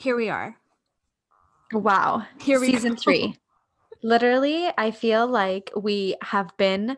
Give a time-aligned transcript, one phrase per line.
[0.00, 0.56] here we are.
[1.72, 2.24] Wow.
[2.40, 3.00] Here we Season go.
[3.00, 3.36] three.
[4.02, 6.96] Literally, I feel like we have been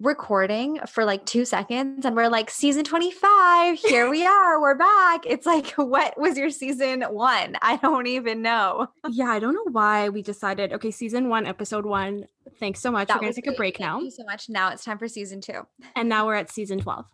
[0.00, 5.24] recording for like two seconds and we're like, season 25, here we are, we're back.
[5.26, 7.56] It's like, what was your season one?
[7.62, 8.88] I don't even know.
[9.08, 12.26] Yeah, I don't know why we decided, okay, season one, episode one.
[12.58, 13.08] Thanks so much.
[13.08, 13.94] That we're gonna take a break Thank now.
[13.98, 14.48] Thank you so much.
[14.48, 15.66] Now it's time for season two.
[15.94, 17.06] And now we're at season 12.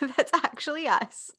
[0.16, 1.30] That's actually us.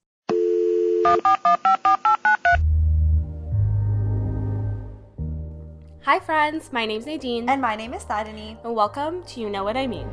[6.10, 6.74] Hi, friends.
[6.74, 7.48] My name's Nadine.
[7.48, 8.58] And my name is Tarini.
[8.64, 10.10] and welcome to You Know What I Mean.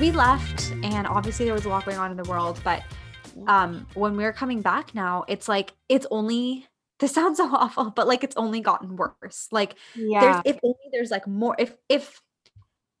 [0.00, 2.82] we left and obviously there was a lot going on in the world but
[3.46, 6.66] um when we're coming back now it's like it's only
[7.02, 10.20] this sounds so awful but like it's only gotten worse like yeah.
[10.20, 12.22] there's if only there's like more if if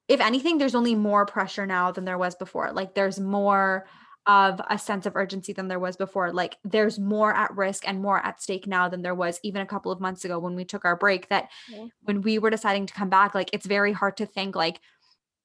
[0.08, 3.86] if anything there's only more pressure now than there was before like there's more
[4.26, 8.00] of a sense of urgency than there was before like there's more at risk and
[8.00, 10.64] more at stake now than there was even a couple of months ago when we
[10.64, 11.86] took our break that Yeah.
[12.02, 14.80] when we were deciding to come back like it's very hard to think like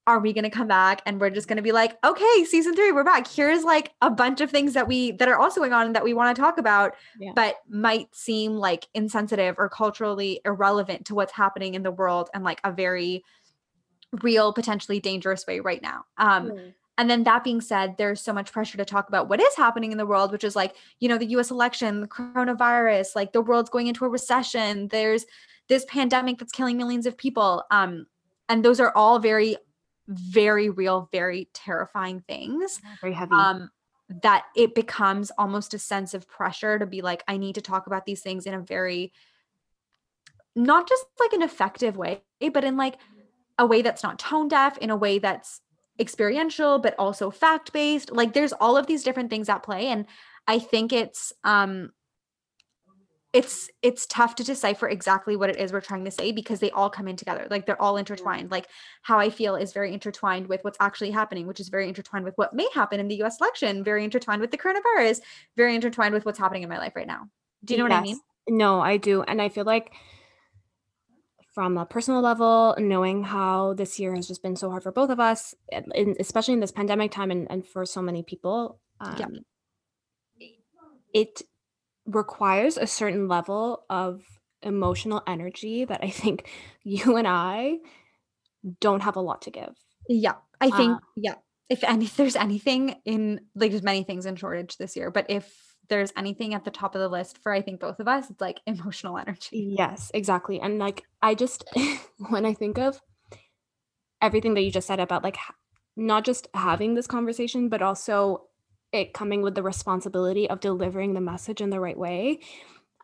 [0.07, 2.73] are we going to come back and we're just going to be like okay season
[2.73, 5.73] 3 we're back here's like a bunch of things that we that are also going
[5.73, 7.33] on that we want to talk about Yeah.
[7.35, 12.43] but might seem like insensitive or culturally irrelevant to what's happening in the world and
[12.43, 13.23] like a very
[14.23, 16.51] real potentially dangerous way right now um
[16.99, 19.91] and then that being said, there's so much pressure to talk about what is happening
[19.91, 23.41] in the world, which is like, you know, the US election, the coronavirus, like the
[23.41, 24.87] world's going into a recession.
[24.87, 25.25] There's
[25.69, 27.63] this pandemic that's killing millions of people.
[27.69, 28.07] Um,
[28.49, 29.57] and those are all very,
[30.07, 32.81] very real, very terrifying things.
[33.01, 33.33] Very heavy.
[33.33, 33.71] Um,
[34.23, 37.87] that it becomes almost a sense of pressure to be like, I need to talk
[37.87, 39.11] about these things in a very
[40.55, 42.97] not just like an effective way, but in like
[43.59, 45.61] a way that's not tone deaf, in a way that's
[45.99, 50.05] experiential but also fact based like there's all of these different things at play and
[50.47, 51.91] i think it's um
[53.33, 56.71] it's it's tough to decipher exactly what it is we're trying to say because they
[56.71, 58.49] all come in together like they're all intertwined.
[58.49, 58.67] Like
[59.01, 62.35] how i feel is very intertwined with what's actually happening which is very intertwined with
[62.37, 65.19] what may happen in the us election very intertwined with the coronavirus
[65.57, 67.27] very intertwined with what's happening in my life right now.
[67.65, 68.19] Do you know what i mean?
[68.47, 69.23] No, I do.
[69.23, 69.91] And I feel like
[71.53, 75.09] from a personal level, knowing how this year has just been so hard for both
[75.09, 79.15] of us, and especially in this pandemic time and, and for so many people, um,
[79.17, 80.47] Yeah.
[81.13, 81.41] it
[82.07, 84.21] requires a certain level of
[84.63, 86.49] emotional energy that I think
[86.83, 87.77] you and I
[88.79, 89.75] don't have a lot to give.
[90.09, 91.35] Yeah, I think Uh, yeah.
[91.69, 95.25] If any, if there's anything in like there's many things in shortage this year, but
[95.29, 98.29] if there's anything at the top of the list for I think both of us,
[98.29, 99.75] it's like emotional energy.
[99.77, 100.61] Yes, exactly.
[100.61, 101.65] And like I just
[102.29, 103.01] when I think of
[104.21, 105.37] everything that you just said about like
[105.95, 108.46] not just having this conversation but also
[108.91, 112.39] it coming with the responsibility of delivering the message in the right way.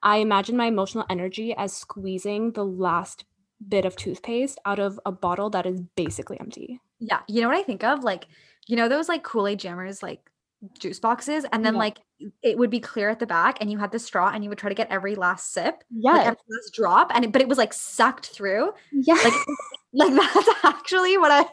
[0.02, 3.26] I imagine my emotional energy as squeezing the last
[3.66, 6.80] bit of toothpaste out of a bottle that is basically empty.
[7.00, 8.04] Yeah, you know what I think of?
[8.04, 8.28] Like,
[8.68, 10.30] you know those like Kool-Aid jammers like
[10.80, 11.80] juice boxes and then Yeah.
[11.80, 11.98] like
[12.42, 14.58] it would be clear at the back and you had the straw and you would
[14.58, 16.12] try to get every last sip, Yeah.
[16.14, 18.72] like every last drop and it, but it was like sucked through.
[18.94, 19.16] yeah.
[19.16, 19.34] Like
[19.94, 21.46] like that's actually what I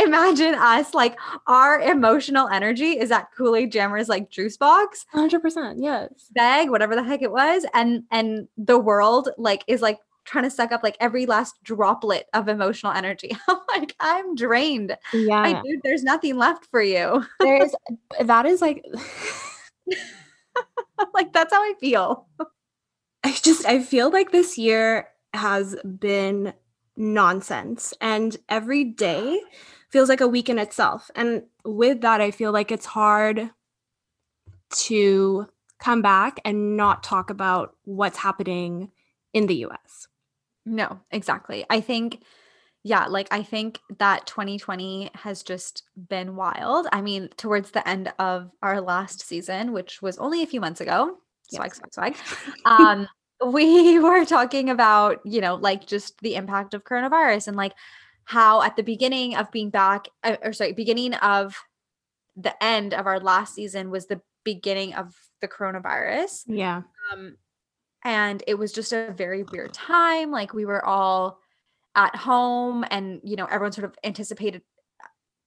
[0.00, 5.76] imagine us like our emotional energy is that Kool-Aid jammers like juice box 100%.
[5.78, 6.08] Yes.
[6.32, 10.50] bag, whatever the heck it was, and and the world like is like trying to
[10.50, 13.36] suck up like every last droplet of emotional energy.
[13.48, 14.96] I'm like, I'm drained.
[15.12, 15.40] Yeah.
[15.40, 17.24] I dude, there's nothing left for you.
[17.40, 17.74] there is
[18.20, 18.84] that is like
[21.14, 22.26] like that's how I feel.
[23.24, 26.52] I just I feel like this year has been
[27.00, 29.40] nonsense and every day
[29.88, 31.10] feels like a week in itself.
[31.16, 33.50] And with that I feel like it's hard
[34.70, 35.46] to
[35.78, 38.90] come back and not talk about what's happening
[39.32, 40.06] in the US.
[40.66, 41.64] No, exactly.
[41.70, 42.22] I think
[42.82, 46.86] yeah, like I think that 2020 has just been wild.
[46.92, 50.80] I mean, towards the end of our last season, which was only a few months
[50.80, 51.18] ago,
[51.48, 51.80] swag, Yes.
[51.92, 52.16] swag, swag.
[52.64, 53.06] Um,
[53.44, 57.72] we were talking about, you know, like just the impact of coronavirus and like
[58.24, 61.56] how at the beginning of being back, uh, or sorry, beginning of
[62.36, 66.44] the end of our last season was the beginning of the coronavirus.
[66.46, 66.82] Yeah.
[67.12, 67.36] Um,
[68.04, 70.30] and it was just a very weird time.
[70.30, 71.40] Like we were all
[71.94, 74.62] at home and you know everyone sort of anticipated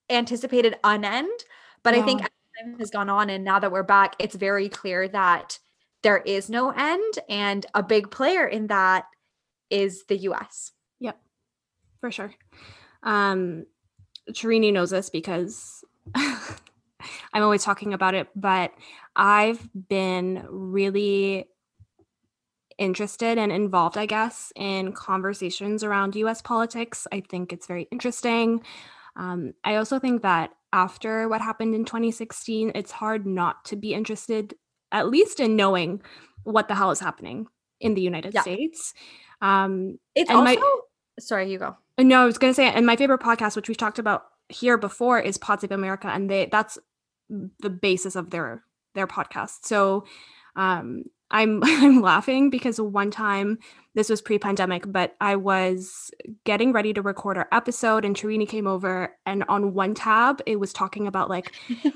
[0.10, 1.40] anticipated an end
[1.84, 2.30] but i think as
[2.62, 5.58] time has gone on and now that we're back it's very clear that
[6.04, 7.20] there is no end.
[7.30, 9.06] And a big player in that
[9.70, 10.72] is the US.
[11.00, 11.20] Yep,
[12.00, 12.34] for sure.
[13.02, 13.66] Um,
[14.30, 15.84] Tarini knows this because
[16.16, 18.72] I'm always talking about it, but
[19.16, 21.48] I've been really
[22.78, 27.08] interested and involved, I guess, in conversations around US politics.
[27.12, 28.64] I think it's very interesting.
[29.16, 33.94] Um, I also think that after what happened in 2016, it's hard not to be
[33.94, 34.56] interested,
[34.94, 36.02] at least in knowing
[36.44, 37.48] what the hell is happening
[37.82, 38.42] in the United yeah.
[38.42, 38.94] States.
[39.42, 40.58] Um, it's also, my,
[41.20, 41.76] sorry, you go.
[41.98, 44.78] No, I was going to say, and my favorite podcast, which we've talked about here
[44.78, 46.78] before, is Pod Save America, and they that's
[47.30, 48.64] the basis of their
[48.96, 49.66] their podcast.
[49.66, 50.06] So
[50.56, 53.60] um, I'm I'm laughing because one time
[53.96, 56.12] this was pre-pandemic, but I was
[56.46, 60.60] getting ready to record our episode and Tarini came over and on one tab it
[60.60, 61.52] was talking about like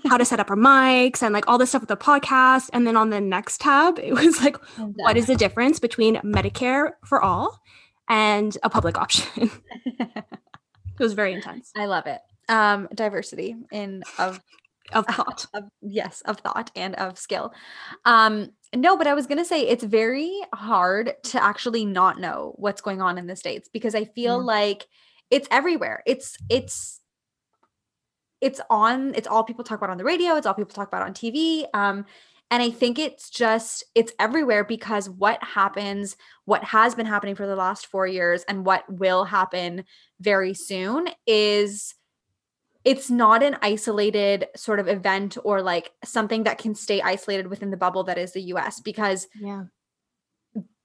[0.08, 2.70] how to set up our mics and like all this stuff with the podcast.
[2.74, 6.92] And then on the next tab, it was like, what is the difference between Medicare
[7.06, 7.62] for all
[8.10, 9.50] and a public option?
[9.86, 11.72] it was very intense.
[11.76, 12.20] I love it.
[12.50, 14.40] Um, diversity in of
[14.94, 15.46] of thought.
[15.54, 17.54] of, yes, of thought and of skill.
[18.06, 22.54] Um, no, but I was going to say it's very hard to actually not know
[22.58, 24.88] what's going on in the states because I feel like
[25.30, 26.04] it's everywhere.
[26.06, 27.00] It's it's
[28.42, 31.04] it's on it's all people talk about on the radio, it's all people talk about
[31.04, 31.66] on TV.
[31.74, 32.06] Um
[32.50, 37.48] and I think it's just it's everywhere because what happens, what has been happening for
[37.48, 39.84] the last 4 years and what will happen
[40.20, 41.94] very soon is
[42.88, 47.70] it's not an isolated sort of event or like something that can stay isolated within
[47.70, 49.66] the bubble that is the US because yeah.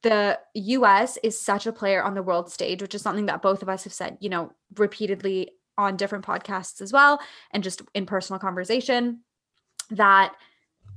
[0.03, 3.63] the US is such a player on the world stage which is something that both
[3.63, 7.21] of us have said you know repeatedly on different podcasts as well
[7.53, 9.21] and just in personal conversation
[9.91, 10.35] that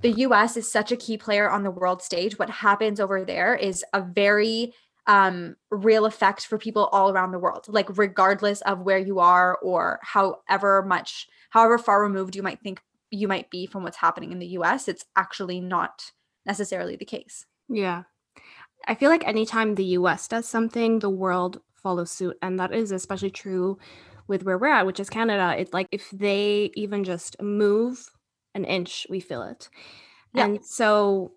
[0.02, 2.40] the US is such a key player on the world stage.
[2.40, 4.74] What happens over there is a very
[5.08, 9.58] um, real effect for people all around the world, like regardless of where you are
[9.62, 12.82] or however much, however far removed you might think
[13.12, 16.12] you might be from what's happening in the US, it's actually not
[16.46, 17.46] necessarily the case.
[17.70, 18.04] Yeah.
[18.88, 22.38] I feel like anytime the US does something, the world follows suit.
[22.42, 23.78] And that is especially true
[24.28, 25.56] with where we're at, which is Canada.
[25.58, 28.10] It's like if they even just move
[28.54, 29.70] an inch, we feel it.
[30.34, 30.46] Yeah.
[30.46, 31.34] And so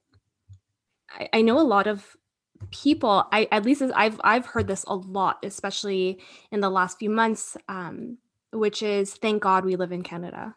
[1.10, 2.16] I, I know a lot of
[2.70, 6.18] people i at least i've i've heard this a lot especially
[6.50, 8.18] in the last few months um
[8.52, 10.54] which is thank god we live in canada.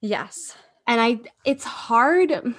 [0.00, 0.56] Yes.
[0.86, 2.54] And i it's hard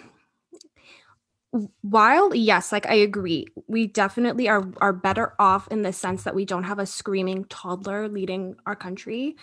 [1.81, 6.35] while yes like i agree we definitely are are better off in the sense that
[6.35, 9.35] we don't have a screaming toddler leading our country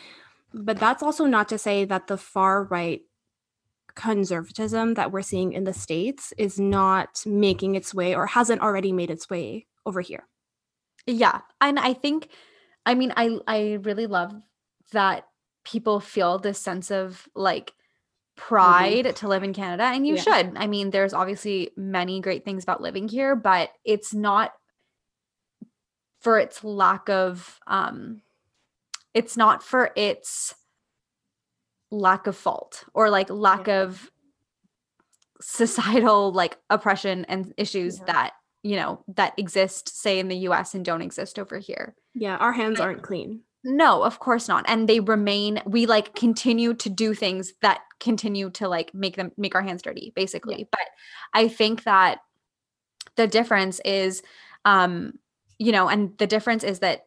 [0.53, 3.03] but that's also not to say that the far right
[3.95, 8.93] conservatism that we're seeing in the states is not making its way or hasn't already
[8.93, 10.27] made its way over here.
[11.07, 12.29] Yeah, and I think
[12.87, 14.35] I mean I I really love
[14.93, 15.27] that
[15.65, 17.73] people feel this sense of like
[18.37, 19.15] pride mm-hmm.
[19.15, 20.23] to live in Canada and you yeah.
[20.23, 20.53] should.
[20.57, 24.53] I mean there's obviously many great things about living here, but it's not
[26.21, 28.23] for its lack of um
[29.13, 30.55] it's not for its
[31.93, 33.83] lack of fault or like lack yeah.
[33.83, 34.11] of
[35.41, 38.05] societal like oppression and issues yeah.
[38.07, 41.95] that you know that exist say in the US and don't exist over here.
[42.15, 43.43] Yeah, our hands aren't clean.
[43.65, 44.65] No, of course not.
[44.67, 49.33] And they remain we like continue to do things that continue to like make them
[49.37, 50.61] make our hands dirty basically.
[50.61, 50.65] Yeah.
[50.71, 50.87] But
[51.35, 52.19] I think that
[53.17, 54.23] the difference is
[54.65, 55.15] um
[55.59, 57.07] you know and the difference is that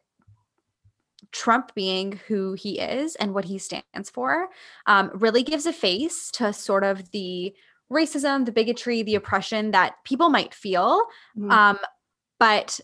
[1.32, 4.48] Trump being who he is and what he stands for
[4.86, 7.54] um, really gives a face to sort of the
[7.92, 11.00] racism, the bigotry, the oppression that people might feel,
[11.36, 11.50] mm-hmm.
[11.50, 11.78] um,
[12.38, 12.80] but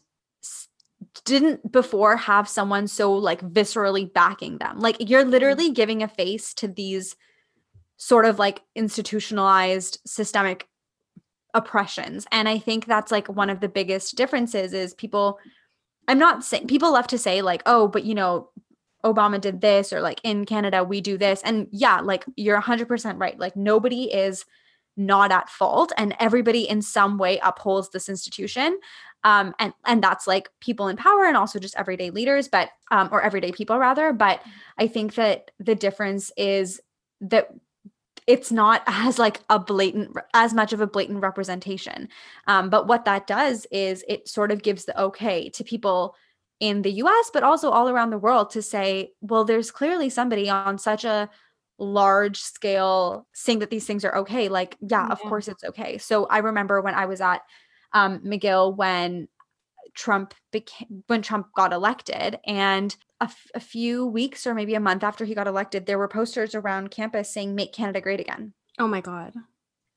[1.25, 4.79] didn't before have someone so like viscerally backing them.
[4.79, 5.31] Like you're mm-hmm.
[5.31, 7.17] literally giving a face to these
[7.97, 10.69] sort of like institutionalized systemic
[11.55, 12.27] oppressions.
[12.33, 15.39] And I think that's like one of the biggest differences is people
[16.09, 18.51] I'm not saying people love to say like, oh, but you know,
[19.05, 21.43] Obama did this or like in Canada we do this.
[21.45, 23.39] And yeah, like you're 100% right.
[23.39, 24.45] Like nobody is
[24.97, 28.79] not at fault and everybody in some way upholds this institution.
[29.25, 33.09] Um and and that's like people in power and also just everyday leaders but um
[33.11, 34.43] or everyday people rather, but
[34.79, 36.81] I think that the difference is
[37.23, 37.49] that
[38.27, 42.09] it's not as like a blatant as much of a blatant representation.
[42.47, 46.15] Um, but what that does is it sort of gives the okay to people
[46.61, 50.49] in the us but also all around the world to say well there's clearly somebody
[50.49, 51.29] on such a
[51.77, 54.49] large scale saying that these things are okay.
[54.49, 55.99] Like yeah, of course it's okay.
[55.99, 57.43] So i remember when i was at
[57.93, 59.29] um, mcgill when
[59.95, 64.81] trump became when trump got elected and a, f- a few weeks or maybe a
[64.81, 68.53] month after he got elected there were posters around campus saying make canada great again
[68.79, 69.35] Oh my god.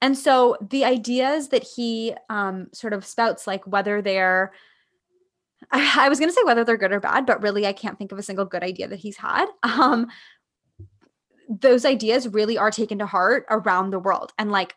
[0.02, 4.52] and so the ideas that he um, sort of spouts, like whether they're,
[5.72, 7.98] I, I was going to say whether they're good or bad, but really I can't
[7.98, 9.48] think of a single good idea that he's had.
[9.64, 10.08] Um,
[11.48, 14.34] those ideas really are taken to heart around the world.
[14.38, 14.76] And like,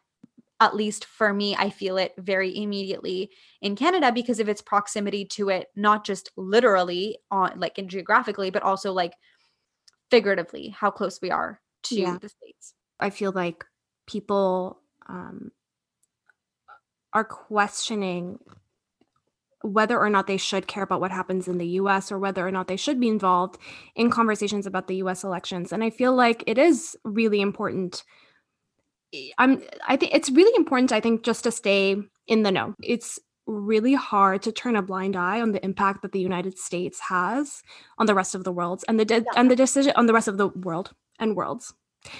[0.60, 5.24] at least for me, I feel it very immediately in Canada because of its proximity
[5.26, 9.14] to it, not just literally on like and geographically, but also like
[10.10, 12.18] figuratively, how close we are to Yeah.
[12.20, 12.74] the States.
[12.98, 13.64] I feel like
[14.06, 15.52] people um,
[17.12, 18.38] are questioning
[19.62, 22.50] whether or not they should care about what happens in the US or whether or
[22.50, 23.58] not they should be involved
[23.96, 25.72] in conversations about the US elections.
[25.72, 28.04] And I feel like it is really important.
[29.14, 31.96] I- I'm I think it's really important I think just to stay
[32.26, 32.74] in the know.
[32.82, 37.00] It's really hard to turn a blind eye on the impact that the United States
[37.08, 37.62] has
[37.98, 39.32] on the rest of the world and the de- Yeah.
[39.36, 41.72] and the decision on the rest of the world and worlds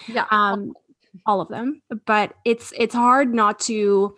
[0.06, 0.24] Yeah.
[0.30, 0.72] um
[1.26, 4.16] all of them but it's it's hard not to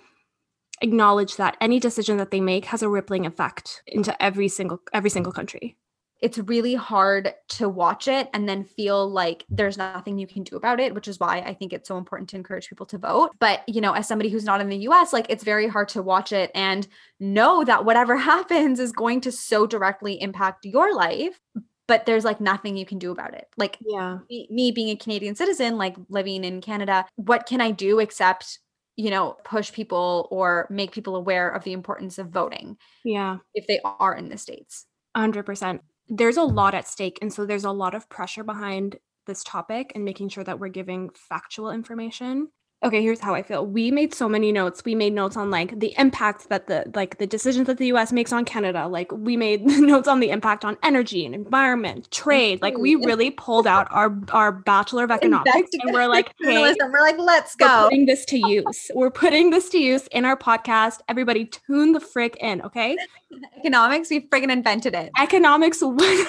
[0.83, 5.11] acknowledge that any decision that they make has a rippling effect into every single every
[5.11, 5.77] single country
[6.21, 10.57] it's really hard to watch it and then feel like there's nothing you can do
[10.57, 13.31] about it, which is why I think it's so important to encourage people to vote.
[13.39, 16.03] But, you know, as somebody who's not in the US, like it's very hard to
[16.03, 16.87] watch it and
[17.19, 21.41] know that whatever happens is going to so directly impact your life,
[21.89, 23.47] but there's like nothing you can do about it.
[23.57, 27.71] Like yeah me, me being a Canadian citizen, like living in Canada, what can I
[27.71, 28.59] do except,
[28.97, 33.67] you know, push people or make people aware of the importance of voting yeah if
[33.67, 34.85] they are in the States?
[35.17, 39.45] 100% there's a lot at stake and so there's a lot of pressure behind this
[39.45, 42.49] topic and making sure that we're giving factual information
[42.83, 43.67] okay here's how i feel.
[43.67, 44.85] We made so many notes.
[44.85, 48.13] We made notes on like the impact that the like the decisions that the us
[48.13, 48.89] makes on canada.
[48.89, 52.63] Like we made notes on the impact on energy and environment trade.
[52.63, 57.01] Like we really pulled out our our bachelor of economics and we're like hey we're
[57.01, 57.85] like, let's we're go.
[57.85, 58.91] putting this to use.
[58.95, 61.01] We're putting this to use in our podcast.
[61.09, 62.97] Everybody tune the frick in okay?
[63.59, 65.11] Economics, we friggin' invented it.
[65.19, 66.25] economics we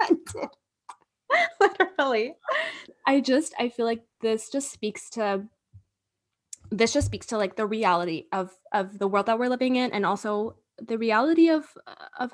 [0.00, 0.48] invented
[1.60, 2.34] Literally.
[3.06, 5.44] I just I feel like this just speaks to
[6.70, 9.90] this just speaks to like the reality of of the world that we're living in
[9.92, 11.66] and also the reality of
[12.18, 12.30] of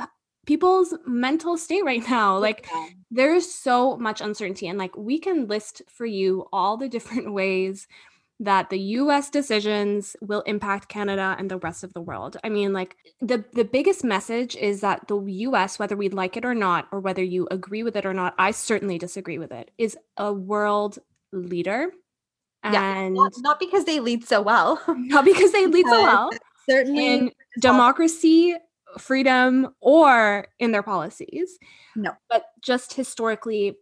[0.47, 2.67] people's mental state right now like
[3.11, 7.87] there's so much uncertainty and like we can list for you all the different ways
[8.41, 12.37] that the US decisions will impact Canada and the rest of the world.
[12.43, 16.45] I mean like the the biggest message is that the US whether we like it
[16.45, 19.71] or not or whether you agree with it or not, I certainly disagree with it,
[19.79, 20.99] is a world
[21.33, 21.93] leader.
[22.65, 24.81] Yeah, And not, not because they lead so well.
[24.89, 26.31] not because they lead so well
[26.69, 27.07] Certainly.
[27.07, 28.57] in democracy,
[28.99, 31.59] freedom, or in their policies.
[31.95, 32.13] No.
[32.31, 33.77] But just historically,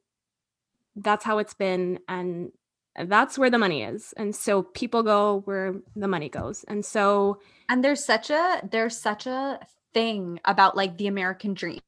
[0.96, 2.00] that's how it's been.
[2.08, 2.50] And
[2.96, 4.12] that's where the money is.
[4.16, 6.64] And so people go where the money goes.
[6.68, 9.60] And so, and there's such a there's such a
[9.94, 11.80] thing about like the American dream.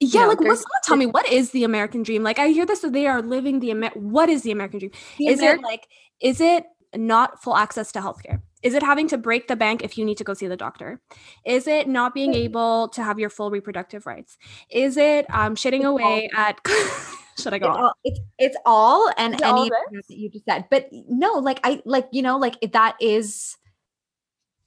[0.00, 2.22] yeah, know, like, what's tell me what is the American dream?
[2.22, 3.90] Like, I hear this, so they are living the Amer.
[3.94, 4.92] What is the American dream?
[5.18, 5.88] The is Ameri- it like,
[6.20, 6.64] is it
[6.94, 8.40] not full access to healthcare?
[8.62, 11.00] Is it having to break the bank if you need to go see the doctor?
[11.44, 14.36] Is it not being able to have your full reproductive rights?
[14.70, 16.60] Is it um shitting It's away at
[17.38, 17.84] should I go it's on?
[17.84, 21.34] all, it's, it's all and Is it all any that you just said but no
[21.34, 23.56] like i like you know like that is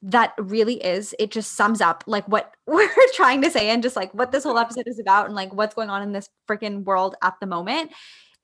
[0.02, 3.96] that really is it just sums up like what we're trying to say and just
[3.96, 6.84] like what this whole episode is about and like what's going on in this freaking
[6.84, 7.92] world at the moment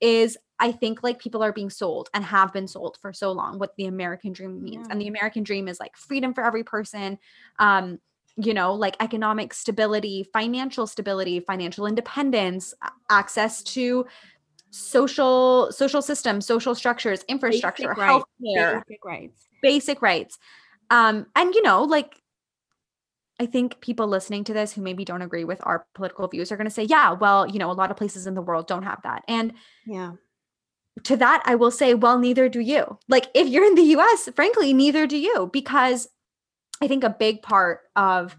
[0.01, 3.59] is i think like people are being sold and have been sold for so long
[3.59, 7.17] what the american dream means and the american dream is like freedom for every person
[7.59, 7.99] um
[8.37, 12.73] you know like economic stability financial stability financial independence
[13.09, 14.05] access to
[14.69, 18.25] social social systems social structures infrastructure Basic rights.
[18.45, 19.47] healthcare Basic rights.
[19.63, 20.37] basic rights
[20.89, 22.21] um and you know like
[23.39, 26.57] i think people listening to this who maybe don't agree with our political views are
[26.57, 28.83] going to say yeah well you know a lot of places in the world don't
[28.83, 29.53] have that and
[29.85, 30.11] Yeah.
[31.03, 32.97] To that i will say well neither do you.
[33.07, 36.07] Like if you're in the us frankly neither do you because
[36.81, 38.35] i think a big part of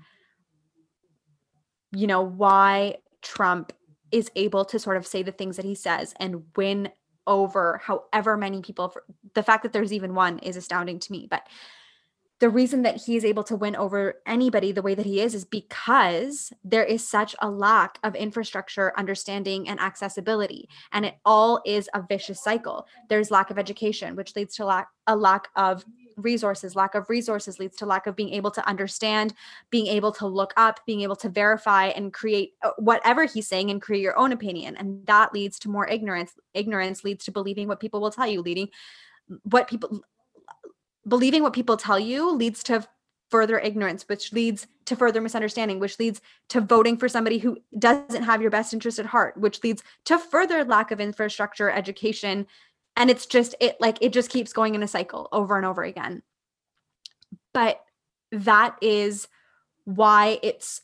[1.92, 3.72] you know why trump
[4.10, 6.90] is able to sort of say the things that he says and win
[7.26, 11.26] over however many people for, the fact that there's even one is astounding to me
[11.30, 11.46] but
[12.40, 15.34] the reason that he is able to win over anybody the way that he is
[15.34, 21.60] is because there is such a lack of infrastructure understanding and accessibility and it all
[21.66, 22.86] is a vicious cycle.
[23.08, 25.84] There's lack of education which leads to lack a lack of
[26.16, 26.76] resources.
[26.76, 29.34] Lack of resources leads to lack of being able to understand
[29.70, 33.70] being able to look up being able to verify and create uh, whatever he's saying
[33.70, 34.76] and create your own opinion.
[34.76, 36.32] And that leads to more ignorance.
[36.54, 38.68] Ignorance leads to believing what people will tell you leading
[39.42, 40.02] what people
[41.08, 42.86] believing what people tell you leads to
[43.30, 48.22] further ignorance which leads to further misunderstanding which leads to voting for somebody who doesn't
[48.22, 52.46] have your best interest at heart which leads to further lack of infrastructure education.
[52.96, 55.82] And it's just it like it just keeps going in a cycle over and over
[55.82, 56.22] again.
[57.52, 57.82] But
[58.32, 59.28] that is
[59.84, 60.82] why it's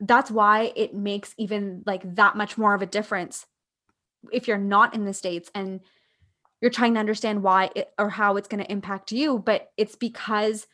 [0.00, 3.46] that's why it makes even like that much more of a difference
[4.32, 5.80] if you're not in the states and
[6.64, 9.96] you're trying to understand why it, or how it's going to impact you but it's
[9.96, 10.66] because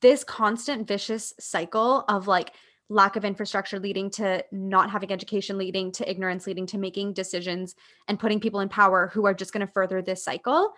[0.00, 2.54] this constant vicious cycle of like
[2.88, 7.74] lack of infrastructure leading to not having education leading to ignorance leading to making decisions
[8.08, 10.72] and putting people in power who are just going to further this cycle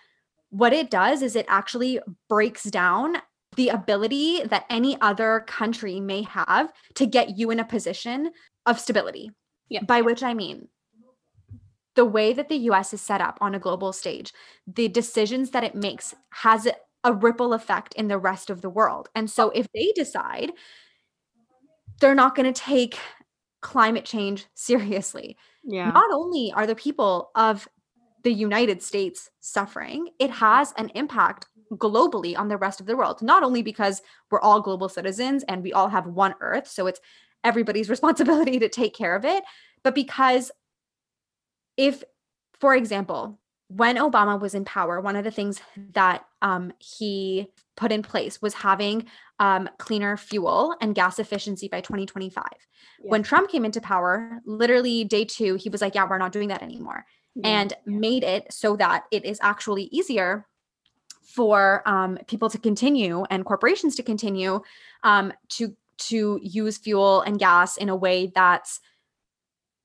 [0.50, 3.18] what it does is it actually breaks down
[3.54, 8.32] the ability that any other country may have to get you in a position
[8.66, 9.30] of stability
[9.68, 9.84] yeah.
[9.84, 10.66] by which i mean
[11.96, 14.32] the way that the US is set up on a global stage,
[14.66, 16.68] the decisions that it makes has
[17.02, 19.08] a ripple effect in the rest of the world.
[19.14, 20.52] And so if they decide
[22.00, 22.98] they're not going to take
[23.62, 25.90] climate change seriously, yeah.
[25.90, 27.66] not only are the people of
[28.22, 33.22] the United States suffering, it has an impact globally on the rest of the world.
[33.22, 37.00] Not only because we're all global citizens and we all have one earth, so it's
[37.44, 39.44] everybody's responsibility to take care of it,
[39.82, 40.50] but because
[41.76, 42.02] if,
[42.58, 45.60] for example, when Obama was in power, one of the things
[45.92, 49.06] that um, he put in place was having
[49.40, 52.44] um, cleaner fuel and gas efficiency by 2025.
[53.02, 53.10] Yeah.
[53.10, 56.48] When Trump came into power, literally day two, he was like, Yeah, we're not doing
[56.48, 57.04] that anymore.
[57.34, 57.48] Yeah.
[57.48, 60.46] And made it so that it is actually easier
[61.22, 64.62] for um, people to continue and corporations to continue
[65.02, 68.80] um, to to use fuel and gas in a way that's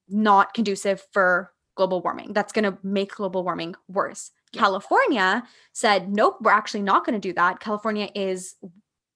[0.08, 2.34] not conducive for global warming.
[2.34, 4.32] That's going to make global warming worse.
[4.54, 4.62] Yeah.
[4.62, 7.60] California said, nope, we're actually not going to do that.
[7.60, 8.56] California is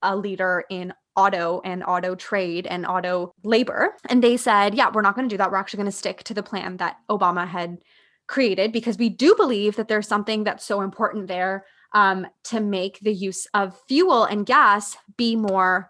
[0.01, 3.95] a leader in auto and auto trade and auto labor.
[4.09, 5.51] And they said, yeah, we're not going to do that.
[5.51, 7.79] We're actually going to stick to the plan that Obama had
[8.27, 12.99] created because we do believe that there's something that's so important there um, to make
[12.99, 15.89] the use of fuel and gas be more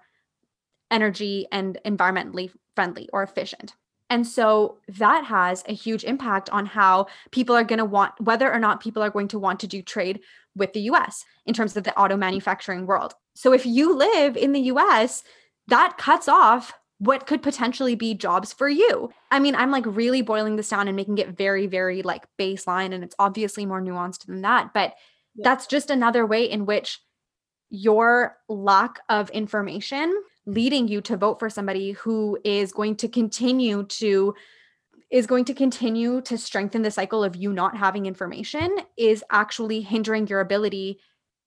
[0.92, 3.74] energy and environmentally friendly or efficient.
[4.10, 8.52] And so that has a huge impact on how people are going to want, whether
[8.52, 10.22] or not people are going to want to do trade
[10.56, 13.16] with the US in terms of the auto manufacturing world.
[13.36, 15.24] So if you live in the US,
[15.68, 19.12] that cuts off what could potentially be jobs for you.
[19.32, 22.94] I mean, I'm like really boiling this down and making it very, very like baseline,
[22.94, 24.74] and it's obviously more nuanced than that.
[24.74, 24.94] But
[25.36, 25.44] yeah.
[25.44, 27.00] that's just another way in which
[27.70, 33.84] your lack of information leading you to vote for somebody who is going to continue
[33.84, 34.34] to
[35.12, 39.82] is going to continue to strengthen the cycle of you not having information is actually
[39.82, 41.00] hindering your ability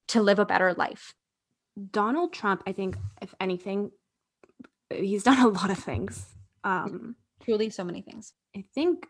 [0.07, 1.13] to live a better life.
[1.91, 3.91] Donald Trump, I think, if anything,
[4.91, 6.27] he's done a lot of things.
[6.65, 8.33] Um, Truly, so many things.
[8.57, 9.07] I think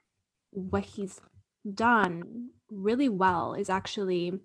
[0.51, 1.21] what he's
[1.75, 4.41] done really well is actually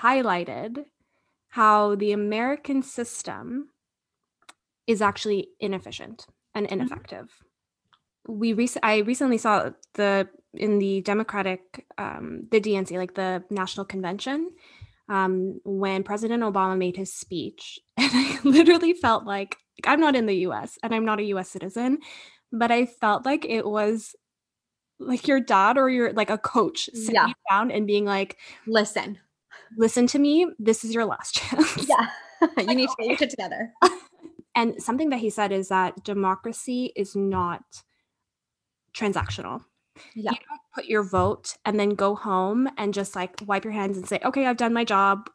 [0.00, 0.84] highlighted
[1.48, 3.68] how the American system
[4.86, 6.80] is actually inefficient and mm-hmm.
[6.80, 7.26] ineffective.
[7.26, 8.38] Mm-hmm.
[8.38, 13.86] We rec- I recently saw the in the Democratic um, the DNC like the National
[13.86, 14.50] Convention
[15.08, 20.16] um, when President Obama made his speech, and I literally felt like, like I'm not
[20.16, 20.78] in the U.S.
[20.82, 21.48] and I'm not a U.S.
[21.48, 21.98] citizen,
[22.52, 24.14] but I felt like it was
[24.98, 27.32] like your dad or your like a coach sitting yeah.
[27.50, 29.18] down and being like, "Listen,
[29.76, 30.46] listen to me.
[30.58, 32.08] This is your last chance." Yeah,
[32.58, 33.72] you need to get your shit together.
[34.56, 37.62] And something that he said is that democracy is not
[38.96, 39.62] transactional.
[40.14, 40.32] Yeah.
[40.32, 43.98] You don't put your vote and then go home and just like wipe your hands
[43.98, 45.28] and say, okay, I've done my job.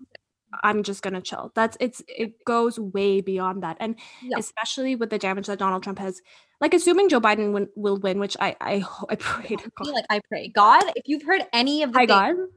[0.63, 1.51] I'm just gonna chill.
[1.55, 4.37] That's it's it goes way beyond that, and yeah.
[4.37, 6.21] especially with the damage that Donald Trump has.
[6.59, 9.93] Like, assuming Joe Biden win, will win, which I I I pray to God.
[9.93, 12.47] Like I pray, God, if you've heard any of the Hi, things, God.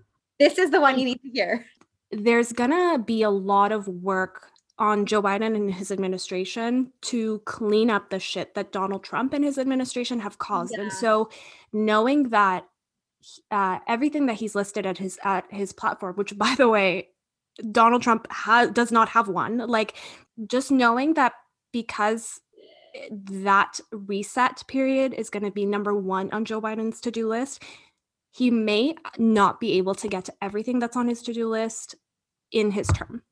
[0.41, 1.67] this is the one you need to hear.
[2.11, 7.91] There's gonna be a lot of work on Joe Biden and his administration to clean
[7.91, 10.75] up the shit that Donald Trump and his administration have caused.
[10.77, 10.83] Yeah.
[10.83, 11.31] And so
[11.73, 12.67] knowing that
[13.51, 17.09] uh, everything that he's listed at his at his platform, which by the way,
[17.71, 19.59] Donald Trump ha- does not have one.
[19.59, 19.95] Like
[20.47, 21.35] just knowing that
[21.73, 22.41] because
[23.11, 27.63] that reset period is going to be number one on Joe Biden's to do list,
[28.31, 31.95] he may not be able to get to everything that's on his to do list
[32.51, 33.23] in his term.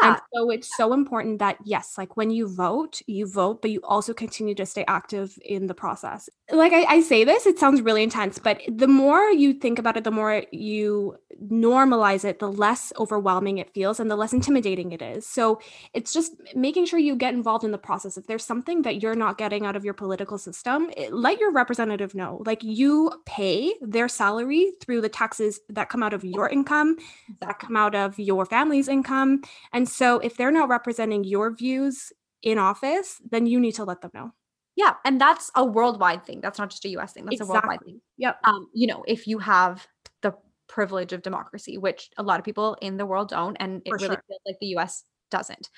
[0.00, 0.12] Yeah.
[0.12, 3.80] And so it's so important that yes, like when you vote, you vote, but you
[3.82, 6.28] also continue to stay active in the process.
[6.50, 9.96] Like I, I, say this, it sounds really intense, but the more you think about
[9.96, 11.16] it, the more you
[11.50, 15.26] normalize it, the less overwhelming it feels and the less intimidating it is.
[15.26, 15.60] So
[15.94, 18.16] it's just making sure you get involved in the process.
[18.16, 21.52] If there's something that you're not getting out of your political system, it, let your
[21.52, 22.42] representative know.
[22.46, 26.96] Like you pay their salary through the taxes that come out of your income,
[27.40, 29.42] that come out of your family's income.
[29.72, 34.00] And so if they're not representing your views in office, then you need to let
[34.00, 34.32] them know.
[34.74, 36.40] Yeah, and that's a worldwide thing.
[36.40, 37.24] That's not just a US thing.
[37.24, 37.56] That's exactly.
[37.56, 38.00] a worldwide thing.
[38.18, 38.38] Yep.
[38.44, 39.86] Um, you know, if you have
[40.22, 40.34] the
[40.68, 43.96] privilege of democracy, which a lot of people in the world don't, and it For
[43.96, 44.24] really sure.
[44.26, 45.68] feels like the US doesn't.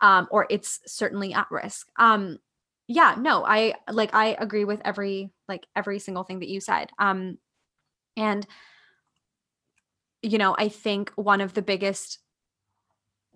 [0.00, 1.88] Um, or it's certainly at risk.
[1.98, 2.38] Um,
[2.86, 6.90] yeah, no, I like I agree with every like every single thing that you said.
[6.98, 7.38] Um,
[8.16, 8.46] and
[10.22, 12.18] you know, I think one of the biggest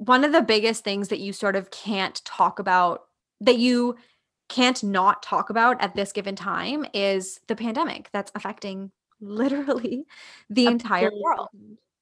[0.09, 3.03] one of the biggest things that you sort of can't talk about
[3.41, 3.97] that you
[4.49, 8.91] can't not talk about at this given time is the pandemic that's affecting
[9.21, 10.05] literally
[10.49, 11.49] the entire world.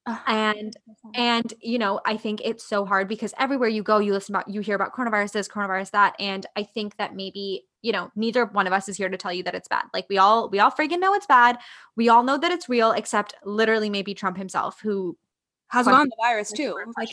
[0.09, 0.77] Ah, and
[1.15, 4.47] and you know i think it's so hard because everywhere you go you listen about
[4.47, 8.45] you hear about coronavirus this coronavirus that and i think that maybe you know neither
[8.45, 9.85] one of us is here to tell you that it's bad.
[9.93, 11.57] Like we all we all freaking know it's bad.
[11.95, 15.17] We all know that it's real except literally maybe trump himself who
[15.69, 16.77] has gone the virus too.
[16.97, 17.09] Like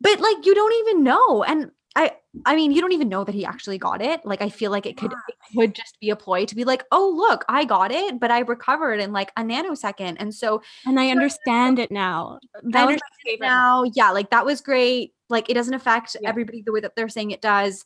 [0.00, 2.12] but like you don't even know and I
[2.46, 4.24] I mean, you don't even know that he actually got it.
[4.24, 6.84] Like I feel like it could it could just be a ploy to be like,
[6.92, 11.00] "Oh, look, I got it, but I recovered in like a nanosecond." And so and
[11.00, 12.38] I understand it now.
[12.62, 13.84] That was my favorite now.
[13.94, 15.12] Yeah, like that was great.
[15.28, 16.28] Like it doesn't affect yeah.
[16.28, 17.84] everybody the way that they're saying it does.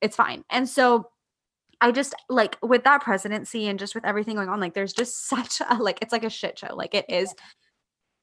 [0.00, 0.44] It's fine.
[0.48, 1.10] And so
[1.80, 5.26] I just like with that presidency and just with everything going on, like there's just
[5.28, 6.74] such a like it's like a shit show.
[6.74, 7.34] Like it is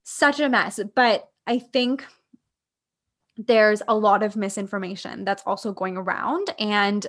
[0.04, 0.80] such a mess.
[0.96, 2.06] But I think
[3.40, 6.54] there's a lot of misinformation that's also going around.
[6.60, 7.08] And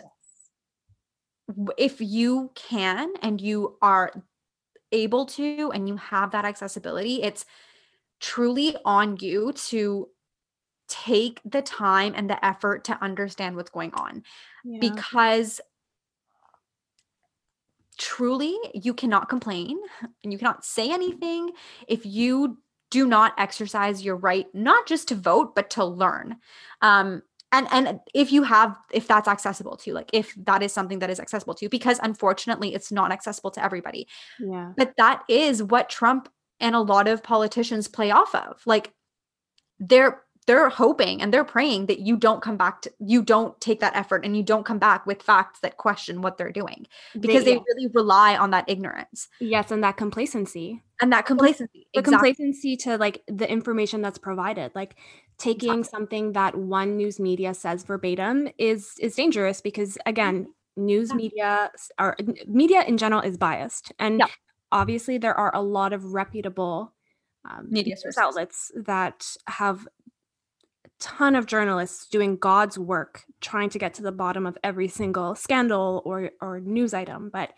[1.77, 4.13] if you can and you are
[4.93, 7.45] able to and you have that accessibility, it's
[8.21, 10.09] truly on you to
[10.87, 14.23] take the time and the effort to understand what's going on
[14.65, 14.79] yeah.
[14.81, 15.61] because
[17.97, 19.79] truly you cannot complain
[20.23, 21.51] and you cannot say anything
[21.87, 22.59] if you
[22.91, 26.37] do not exercise your right not just to vote but to learn.
[26.83, 27.23] Um
[27.53, 31.01] and and if you have if that's accessible to you like if that is something
[31.01, 34.07] that is accessible to you because unfortunately it's not accessible to everybody.
[34.39, 34.73] Yeah.
[34.77, 36.29] But that is what trump
[36.61, 38.63] and a lot of politicians play off of.
[38.67, 38.93] Like
[39.79, 43.79] they're they're hoping and they're praying that you don't come back to you don't take
[43.79, 46.89] that effort and you don't come back with facts that question what they're doing
[47.21, 51.87] because they, they really rely on that ignorance yes and that complacency and that complacency
[51.95, 52.33] the exactly.
[52.35, 54.97] complacency to like the information that's provided like
[55.39, 55.97] taking exactly.
[55.97, 62.17] something that one news media says verbatim is is dangerous because again news media or
[62.49, 64.27] media in general is biased and yeah.
[64.73, 66.93] obviously there are a lot of reputable
[67.49, 69.87] um, media outlets that have
[71.01, 75.35] ton of journalists doing God's work trying to get to the bottom of every single
[75.35, 77.53] scandal or or news item but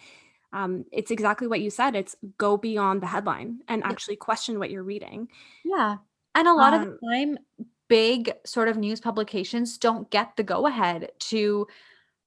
[0.54, 4.70] um, it's exactly what you said it's go beyond the headline and actually question what
[4.70, 5.28] you're reading.
[5.64, 5.96] Yeah
[6.34, 7.38] and a lot um, of the um, time
[7.88, 11.66] big sort of news publications don't get the go ahead to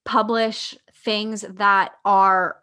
[0.04, 2.58] publish things that are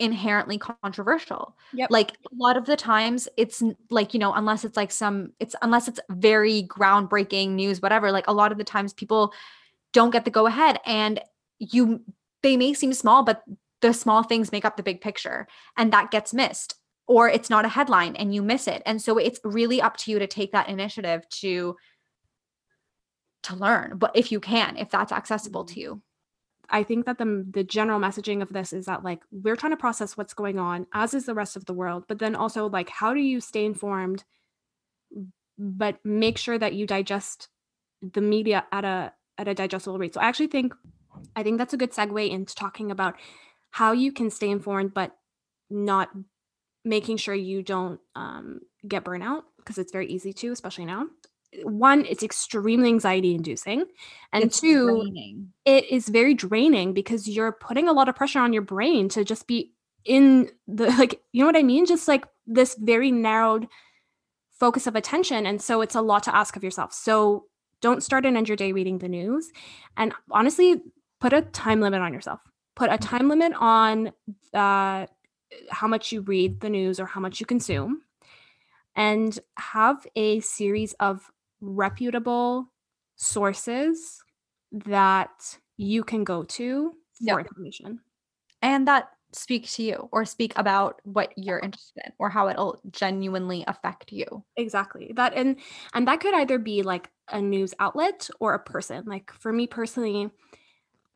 [0.00, 1.56] inherently controversial.
[1.74, 1.90] Yep.
[1.90, 5.54] Like a lot of the times it's like, you know, unless it's like some it's
[5.62, 9.32] unless it's very groundbreaking news whatever, like a lot of the times people
[9.92, 11.20] don't get the go ahead and
[11.58, 12.00] you
[12.42, 13.42] they may seem small but
[13.82, 17.64] the small things make up the big picture and that gets missed or it's not
[17.64, 18.82] a headline and you miss it.
[18.86, 21.76] And so it's really up to you to take that initiative to
[23.42, 25.80] to learn, but if you can, if that's accessible to mm-hmm.
[25.80, 26.02] you.
[26.70, 29.76] I think that the the general messaging of this is that like we're trying to
[29.76, 32.04] process what's going on, as is the rest of the world.
[32.08, 34.24] But then also like, how do you stay informed,
[35.58, 37.48] but make sure that you digest
[38.02, 40.14] the media at a at a digestible rate.
[40.14, 40.74] So I actually think
[41.36, 43.16] I think that's a good segue into talking about
[43.70, 45.16] how you can stay informed, but
[45.68, 46.10] not
[46.84, 51.06] making sure you don't um, get burnout because it's very easy to, especially now
[51.64, 53.84] one it's extremely anxiety inducing
[54.32, 55.52] and it's two draining.
[55.64, 59.24] it is very draining because you're putting a lot of pressure on your brain to
[59.24, 59.72] just be
[60.04, 63.66] in the like you know what i mean just like this very narrowed
[64.60, 65.46] focus of attention.
[65.46, 66.92] And so it's a lot to ask of yourself.
[66.92, 67.46] So
[67.80, 69.50] don't start and end your day reading the news.
[69.96, 70.82] And honestly,
[71.18, 72.40] put a time limit on yourself.
[72.76, 74.12] Put a time limit on
[74.52, 75.06] uh,
[75.70, 78.02] how much you read the news or how much you consume.
[78.94, 81.30] And have a series of
[81.60, 82.70] reputable
[83.16, 84.22] sources
[84.72, 87.38] that you can go to for yep.
[87.38, 88.00] information.
[88.62, 92.80] And that speak to you or speak about what you're interested in or how it'll
[92.90, 94.44] genuinely affect you.
[94.56, 95.12] Exactly.
[95.14, 95.56] That and
[95.94, 99.04] and that could either be like a news outlet or a person.
[99.06, 100.30] Like for me personally,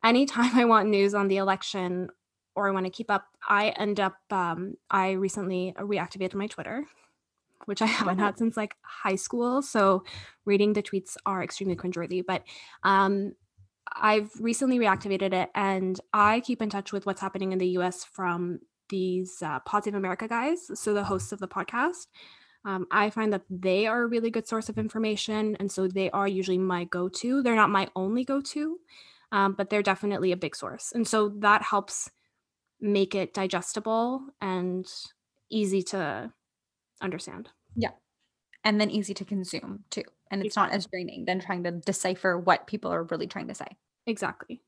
[0.04, 2.08] anytime I want news on the election
[2.56, 6.84] or I want to keep up, I end up um I recently reactivated my Twitter
[7.66, 9.62] which I haven't had since like high school.
[9.62, 10.04] So
[10.44, 12.24] reading the tweets are extremely cringeworthy.
[12.26, 12.42] But
[12.82, 13.32] um,
[13.92, 18.04] I've recently reactivated it and I keep in touch with what's happening in the US
[18.04, 20.70] from these uh, Pod Save America guys.
[20.78, 22.06] So the hosts of the podcast.
[22.66, 25.56] Um, I find that they are a really good source of information.
[25.60, 27.42] And so they are usually my go to.
[27.42, 28.78] They're not my only go to,
[29.32, 30.90] um, but they're definitely a big source.
[30.94, 32.10] And so that helps
[32.80, 34.86] make it digestible and
[35.50, 36.32] easy to
[37.00, 37.48] understand.
[37.76, 37.90] Yeah.
[38.64, 40.04] And then easy to consume too
[40.34, 43.54] and it's not as draining than trying to decipher what people are really trying to
[43.54, 43.66] say.
[44.06, 44.60] Exactly.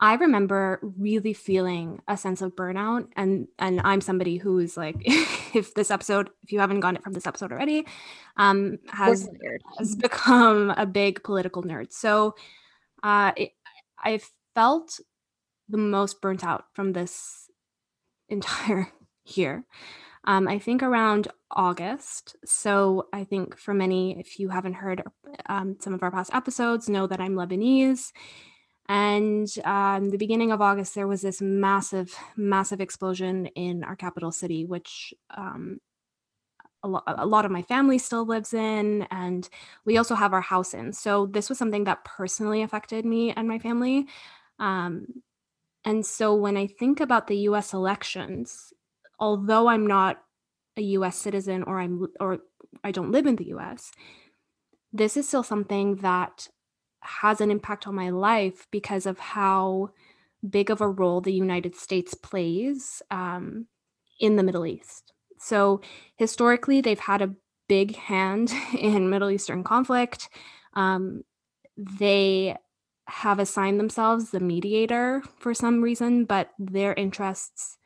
[0.00, 4.96] I remember really feeling a sense of burnout and and I'm somebody who is like
[5.54, 7.86] if this episode if you haven't gotten it from this episode already
[8.36, 9.28] um has
[9.78, 11.92] has become a big political nerd.
[11.92, 12.34] So
[13.02, 13.52] uh it,
[14.02, 14.20] I
[14.54, 14.98] felt
[15.68, 17.48] the most burnt out from this
[18.28, 18.88] entire
[19.26, 19.66] year
[20.24, 22.36] um, I think around August.
[22.44, 25.02] So I think for many, if you haven't heard
[25.46, 28.12] um, some of our past episodes, know that I'm Lebanese.
[28.88, 34.32] And um, the beginning of August, there was this massive, massive explosion in our capital
[34.32, 35.78] city, which um,
[36.82, 39.48] a, lo- a lot of my family still lives in, and
[39.84, 40.92] we also have our house in.
[40.92, 44.06] So this was something that personally affected me and my family.
[44.58, 45.06] Um,
[45.84, 48.72] and so when I think about the US elections,
[49.20, 50.22] although I'm not
[50.76, 52.38] a US citizen or I'm or
[52.82, 53.92] I don't live in the US,
[54.92, 56.48] this is still something that
[57.02, 59.90] has an impact on my life because of how
[60.48, 63.66] big of a role the United States plays um,
[64.18, 65.12] in the Middle East.
[65.38, 65.80] So
[66.16, 67.34] historically, they've had a
[67.68, 70.28] big hand in Middle Eastern conflict.
[70.74, 71.24] Um,
[71.76, 72.56] they
[73.06, 77.76] have assigned themselves the mediator for some reason, but their interests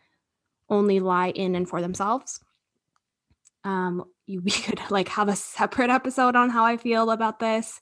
[0.69, 2.41] only lie in and for themselves.
[3.65, 7.81] Um, we could like have a separate episode on how I feel about this.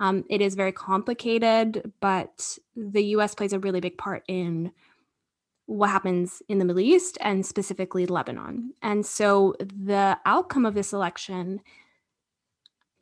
[0.00, 4.72] Um, it is very complicated, but the US plays a really big part in
[5.66, 8.74] what happens in the Middle East and specifically Lebanon.
[8.82, 11.60] And so the outcome of this election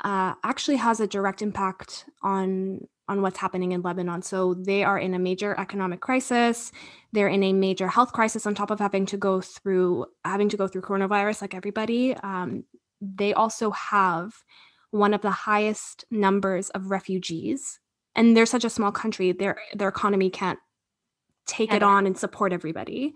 [0.05, 4.23] uh, actually has a direct impact on on what's happening in Lebanon.
[4.23, 6.73] So they are in a major economic crisis.
[7.13, 10.57] They're in a major health crisis on top of having to go through having to
[10.57, 12.17] go through coronavirus like everybody.
[12.17, 12.65] Um,
[13.01, 14.33] they also have
[14.91, 17.79] one of the highest numbers of refugees,
[18.17, 19.33] and they're such a small country.
[19.33, 20.59] Their their economy can't
[21.47, 23.15] take it on and support everybody.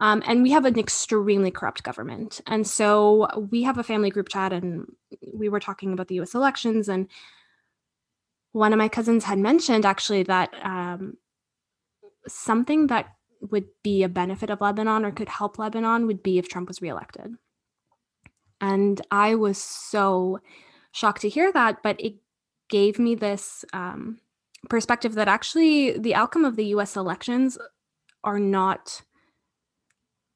[0.00, 2.40] Um, and we have an extremely corrupt government.
[2.46, 4.86] And so we have a family group chat, and
[5.34, 6.88] we were talking about the US elections.
[6.88, 7.08] And
[8.52, 11.16] one of my cousins had mentioned actually that um,
[12.26, 13.06] something that
[13.40, 16.82] would be a benefit of Lebanon or could help Lebanon would be if Trump was
[16.82, 17.34] reelected.
[18.60, 20.40] And I was so
[20.92, 22.16] shocked to hear that, but it
[22.68, 24.18] gave me this um,
[24.68, 27.56] perspective that actually the outcome of the US elections
[28.24, 29.02] are not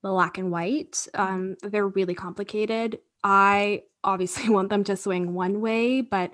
[0.03, 1.07] black and white.
[1.14, 2.98] Um, they're really complicated.
[3.25, 6.33] I obviously want them to swing one way, but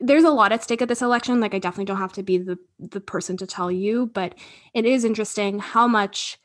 [0.00, 1.40] there's a lot at stake at this election.
[1.40, 4.34] Like I definitely don't have to be the the person to tell you, but
[4.74, 6.38] it is interesting how much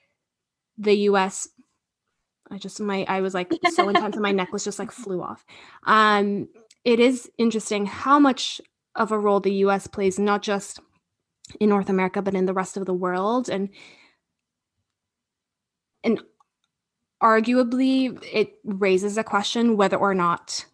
[0.77, 1.47] the US
[2.49, 5.45] I just my I was like so intense and my necklace just like flew off.
[5.85, 6.47] Um
[6.83, 8.61] it is interesting how much
[8.95, 10.79] of a role the US plays not just
[11.59, 13.69] in North America but in the rest of the world and
[16.03, 16.21] and
[17.21, 20.65] arguably it raises a question whether or not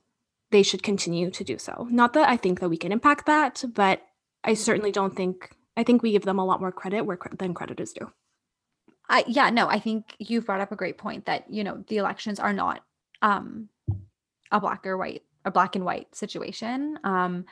[0.52, 1.88] they should continue to do so.
[1.90, 4.02] Not that I think that we can impact that, but
[4.44, 7.54] I certainly don't think I think we give them a lot more credit where than
[7.54, 8.12] credit is due.
[9.10, 11.98] I yeah, no, I think you've brought up a great point that, you know, the
[11.98, 12.82] elections are not
[13.22, 13.70] um
[14.52, 17.00] a black or white, a black and white situation.
[17.04, 17.46] Um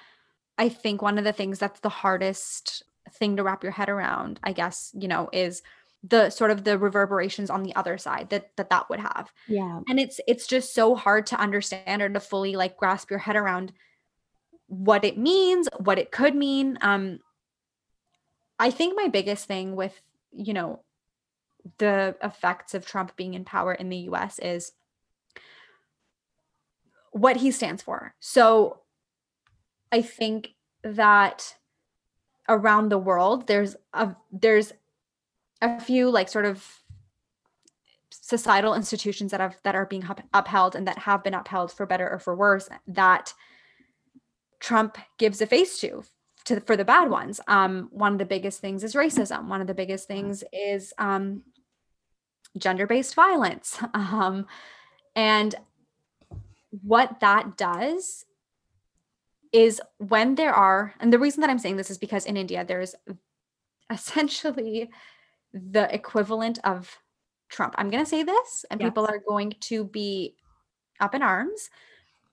[0.57, 4.39] I think one of the things that's the hardest thing to wrap your head around,
[4.43, 5.61] I guess, you know, is
[6.07, 9.31] the sort of the reverberations on the other side that that that would have.
[9.47, 9.81] Yeah.
[9.87, 13.35] and it's it's just so hard to understand or to fully like grasp your head
[13.35, 13.71] around
[14.67, 16.77] what it means what it could mean.
[16.81, 17.19] Um
[18.59, 19.99] i think my biggest thing with
[20.31, 20.81] you know
[21.77, 24.71] the effects of trump being in power in the us is
[27.11, 28.13] what he stands for.
[28.19, 28.81] So
[29.91, 30.49] i think
[30.83, 31.55] that
[32.47, 34.71] around the world there's a there's
[35.61, 36.65] a few like sort of
[38.09, 42.09] societal institutions that have that are being upheld and that have been upheld for better
[42.09, 43.33] or for worse that
[44.59, 46.03] Trump gives a face to
[46.45, 47.39] to for the bad ones.
[47.47, 49.47] Um, one of the biggest things is racism.
[49.47, 51.43] One of the biggest things is um,
[52.57, 53.79] gender-based violence.
[53.93, 54.47] Um,
[55.17, 55.55] and
[56.83, 58.25] what that does
[59.53, 62.65] is when there are, and the reason that I'm saying this is because in India
[62.65, 62.95] there's
[63.89, 64.89] essentially
[65.55, 66.99] the equivalent of
[67.49, 67.75] Trump.
[67.77, 70.35] I'm going to say this, and people are going to be
[70.99, 71.69] up in arms,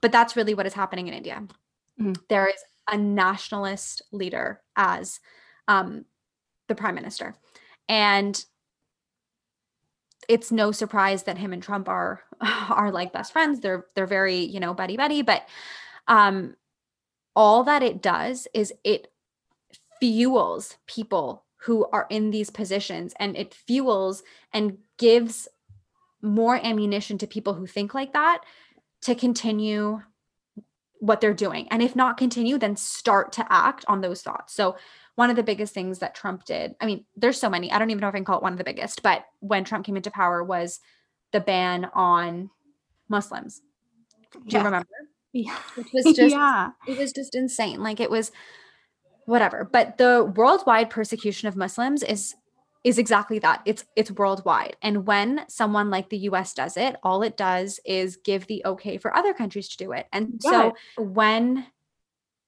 [0.00, 1.42] but that's really what is happening in India.
[2.00, 2.16] Mhm.
[2.28, 5.20] There is a nationalist leader as
[5.68, 6.04] um,
[6.66, 7.36] the prime minister,
[7.88, 8.44] and
[10.28, 13.60] it's no surprise that him and Trump are are like best friends.
[13.60, 15.48] They're they're very you know buddy buddy, but
[16.08, 16.56] um,
[17.36, 19.12] all that it does is it
[20.00, 24.22] fuels people who are in these positions and it fuels
[24.52, 25.48] and gives
[26.20, 28.40] more ammunition to people who think like that
[29.02, 30.00] to continue
[31.00, 31.66] what they're doing.
[31.70, 34.54] And if not continue then start to act on those thoughts.
[34.54, 34.76] So
[35.14, 37.70] one of the biggest things that trump did i mean there's so many.
[37.70, 39.62] I don't even know if i can call it one of the biggest but when
[39.62, 40.80] trump came into power was
[41.32, 42.50] the ban on
[43.08, 43.60] muslims.
[44.32, 44.86] Do you remember?
[45.32, 45.56] Yeah.
[45.74, 46.70] which was just yeah.
[46.86, 47.82] it was just insane.
[47.82, 48.32] Like it was
[49.26, 49.68] whatever.
[49.70, 52.34] But the worldwide persecution of muslims is
[52.84, 53.62] is exactly that.
[53.64, 54.76] It's it's worldwide.
[54.82, 58.98] And when someone like the US does it all it does is give the okay
[58.98, 60.06] for other countries to do it.
[60.12, 61.66] And so when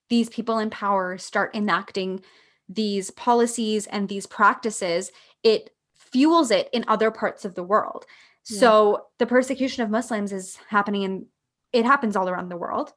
[0.09, 2.21] these people in power start enacting
[2.67, 5.11] these policies and these practices
[5.43, 8.05] it fuels it in other parts of the world.
[8.47, 8.59] Yeah.
[8.59, 11.25] so the persecution of muslims is happening in
[11.71, 12.93] it happens all around the world.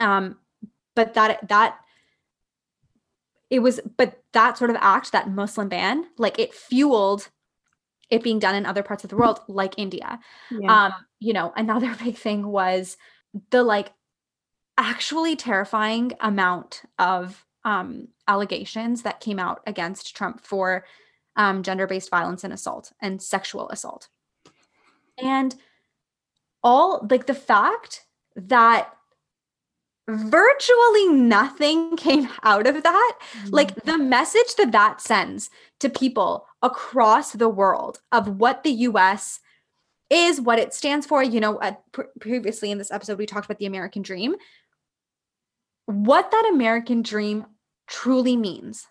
[0.00, 0.38] Um
[0.94, 1.78] but that that
[3.54, 7.30] it was but that sort of act that muslim ban like it fueled
[8.10, 10.18] it being done in other parts of the world like india
[10.50, 10.86] Yeah.
[10.86, 12.96] um you know another big thing was
[13.50, 13.92] the like
[14.76, 20.84] actually terrifying amount of um allegations that came out against trump for
[21.36, 24.08] um gender-based violence and assault and sexual assault
[25.22, 25.54] and
[26.64, 28.92] all like the fact that
[30.08, 33.18] virtually nothing came out of that
[33.50, 35.48] like the message that that sends
[35.80, 39.40] to people across the world of what the US
[40.10, 41.22] is, what it stands for.
[41.22, 44.36] You know, uh, pr- previously in this episode, we talked about the American dream.
[45.86, 47.46] What that American dream
[47.86, 48.86] truly means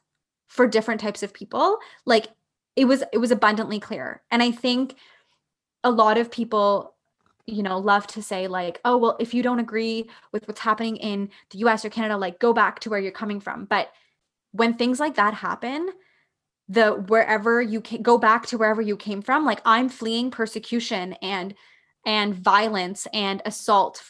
[0.48, 2.28] for different types of people, like
[2.76, 4.22] it was, it was abundantly clear.
[4.30, 4.96] And I think
[5.84, 6.93] a lot of people,
[7.46, 10.98] you know, love to say, like, oh, well, if you don't agree with what's happening
[10.98, 13.66] in the US or Canada, like go back to where you're coming from.
[13.66, 13.90] But
[14.52, 15.90] when things like that happen,
[16.70, 21.14] the wherever you can go back to wherever you came from, like I'm fleeing persecution
[21.22, 21.54] and
[22.06, 24.02] and violence and assault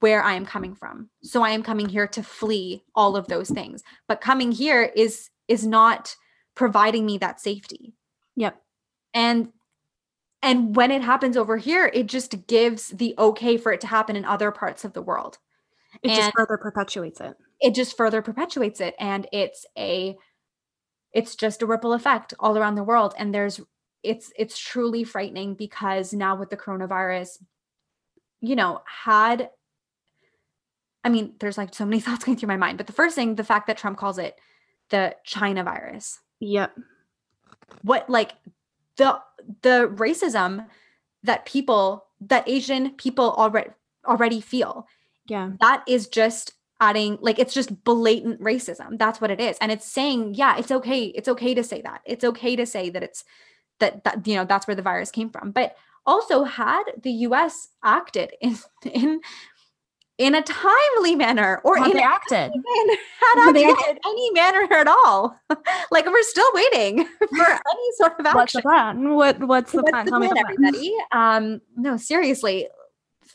[0.00, 1.10] where I am coming from.
[1.22, 3.82] So I am coming here to flee all of those things.
[4.08, 6.14] But coming here is is not
[6.54, 7.94] providing me that safety.
[8.36, 8.60] Yep.
[9.14, 9.52] And
[10.42, 14.16] and when it happens over here, it just gives the okay for it to happen
[14.16, 15.38] in other parts of the world
[16.02, 17.36] It just further perpetuates it.
[17.60, 20.16] it just further perpetuates it and it's a
[21.12, 23.60] it's just a ripple effect all around the world and there's
[24.02, 27.38] it's it's truly frightening because now with the coronavirus
[28.40, 29.48] you know had
[31.02, 33.34] i mean there's like so many thoughts going through my mind but the first thing
[33.34, 34.36] the fact that trump calls it
[34.90, 36.76] the china virus Yep.
[37.82, 38.32] what like
[38.96, 39.20] the
[39.62, 40.66] the racism
[41.22, 43.70] that people that asian people already
[44.06, 44.86] already feel.
[45.26, 45.50] Yeah.
[45.60, 48.98] that is just adding like it's just blatant racism.
[48.98, 49.56] That's what it is.
[49.60, 52.00] And it's saying yeah it's okay it's okay to say that.
[52.04, 53.24] It's okay to say that it's
[53.80, 55.50] that that you know that's where the virus came from.
[55.50, 59.20] But also had the us acted in in
[60.18, 62.50] in a timely manner or How in they any acted.
[62.54, 63.56] manner, had acted
[63.90, 65.38] in any manner at all
[65.90, 67.04] like we're still waiting
[67.36, 69.14] for any sort of action What's the plan?
[69.14, 70.04] What What's the What's plan?
[70.04, 70.96] the Tell me plan, the everybody?
[71.12, 72.68] Um, no, seriously,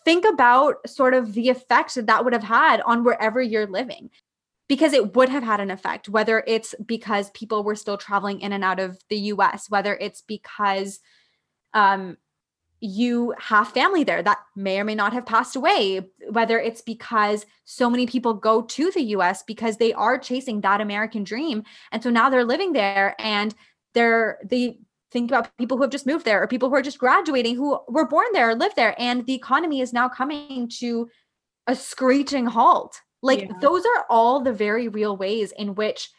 [0.06, 4.10] think about sort of the effect that that would have had on wherever you're living,
[4.68, 8.54] because it would have had an effect, whether it's because people were still traveling in
[8.54, 11.00] and out of the US, whether it's because
[11.74, 12.18] um,
[12.82, 17.46] you have family there that may or may not have passed away, whether it's because
[17.64, 21.64] so many people go to the US because they are chasing that American dream.
[21.92, 23.54] And so now they're living there and
[23.94, 24.80] they're, they
[25.12, 27.80] think about people who have just moved there or people who are just graduating who
[27.88, 28.96] were born there or live there.
[29.00, 31.08] And the economy is now coming to
[31.68, 33.00] a screeching halt.
[33.22, 33.54] Like yeah.
[33.62, 36.10] those are all the very real ways in which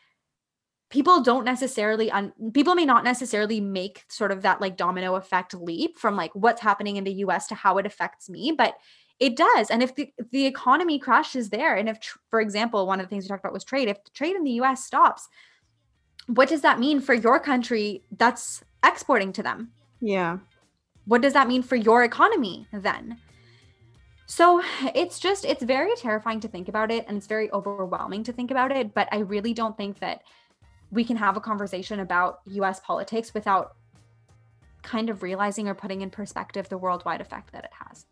[0.92, 5.54] people don't necessarily un- people may not necessarily make sort of that like domino effect
[5.54, 8.76] leap from like what's happening in the US to how it affects me but
[9.18, 9.70] it does.
[9.70, 13.10] And if the, the economy crashes there and if tr- for example one of the
[13.10, 15.28] things we talked about was trade if trade in the US stops
[16.26, 19.72] what does that mean for your country that's exporting to them?
[20.00, 20.38] Yeah.
[21.06, 23.18] What does that mean for your economy then?
[24.26, 24.62] So
[24.94, 28.50] it's just it's very terrifying to think about it and it's very overwhelming to think
[28.50, 30.22] about it but i really don't think that
[30.92, 33.74] we can have a conversation about US politics without
[34.82, 38.06] kind of realizing or putting in perspective the worldwide effect that it has.